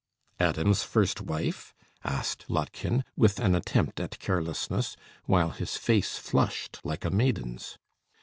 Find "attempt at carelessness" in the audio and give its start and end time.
3.53-4.95